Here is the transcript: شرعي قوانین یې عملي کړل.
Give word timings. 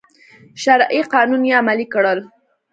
شرعي 0.61 1.01
قوانین 1.13 1.43
یې 1.49 1.55
عملي 1.61 1.85
کړل. 1.93 2.19